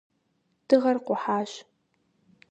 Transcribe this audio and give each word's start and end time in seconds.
Дыгъэр 0.67 0.97
къухьащ. 1.05 1.51